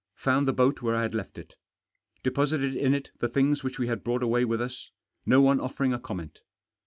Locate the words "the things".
3.19-3.63